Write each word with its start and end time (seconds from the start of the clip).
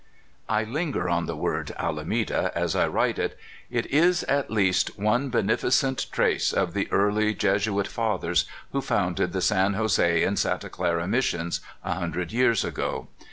(I 0.49 0.63
linger 0.63 1.07
on 1.07 1.27
the 1.27 1.35
word 1.37 1.73
"Alameda" 1.77 2.51
as 2.55 2.75
I 2.75 2.87
write 2.87 3.19
it. 3.19 3.37
272 3.69 3.93
CALIFORNIA 3.93 3.93
SKETCHES. 3.93 3.93
It 3.93 4.07
is 4.09 4.23
at 4.39 4.49
least 4.49 4.97
one 4.99 5.29
beneficent 5.29 6.07
trace 6.11 6.51
of 6.51 6.73
the 6.73 6.91
early 6.91 7.37
Jes 7.39 7.67
uit 7.67 7.85
fathers 7.85 8.45
who 8.71 8.81
founded 8.81 9.31
the 9.31 9.41
San 9.41 9.75
Jose 9.75 10.23
and 10.23 10.39
Santa 10.39 10.69
Clara 10.69 11.07
Missions 11.07 11.61
a 11.83 11.93
hundred 11.93 12.31
years 12.31 12.65
ago. 12.65 13.09